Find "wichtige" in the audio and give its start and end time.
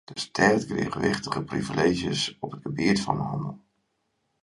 1.07-1.41